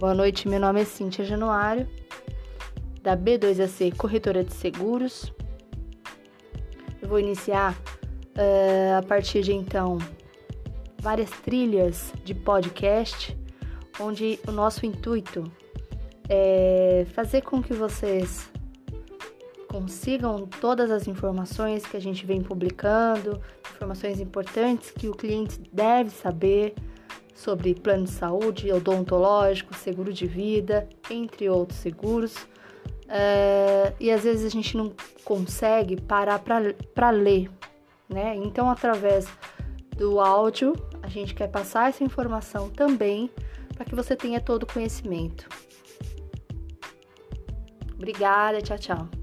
[0.00, 1.86] Boa noite, meu nome é Cíntia Januário,
[3.02, 5.30] da B2AC Corretora de Seguros.
[7.02, 9.98] Eu vou iniciar uh, a partir de então
[11.02, 13.38] várias trilhas de podcast,
[14.00, 15.44] onde o nosso intuito
[16.30, 18.50] é fazer com que vocês
[19.68, 23.38] consigam todas as informações que a gente vem publicando,
[23.76, 26.74] informações importantes que o cliente deve saber
[27.40, 32.36] sobre plano de saúde, odontológico, seguro de vida, entre outros seguros.
[33.08, 34.92] É, e às vezes a gente não
[35.24, 37.50] consegue parar para ler,
[38.08, 38.36] né?
[38.36, 39.26] Então, através
[39.96, 43.30] do áudio, a gente quer passar essa informação também
[43.74, 45.48] para que você tenha todo o conhecimento.
[47.94, 49.19] Obrigada, tchau, tchau.